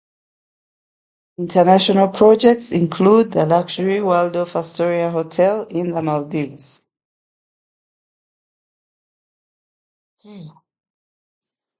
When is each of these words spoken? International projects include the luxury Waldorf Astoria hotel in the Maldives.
International 1.37 2.07
projects 2.07 2.71
include 2.71 3.31
the 3.33 3.45
luxury 3.45 4.01
Waldorf 4.01 4.55
Astoria 4.55 5.11
hotel 5.11 5.67
in 5.69 5.91
the 5.91 6.01
Maldives. 6.01 6.83